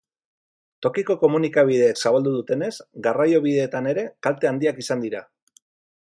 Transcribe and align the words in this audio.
Tokiko 0.85 1.15
komunikabideek 1.23 1.99
zabaldu 2.07 2.31
dutenez, 2.37 2.71
garraiobideetan 3.07 3.91
ere 3.95 4.07
kalte 4.29 4.51
handiak 4.53 4.81
izan 4.85 5.05
dira. 5.05 5.21